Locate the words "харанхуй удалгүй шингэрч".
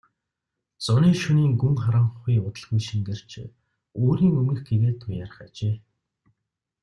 1.83-3.31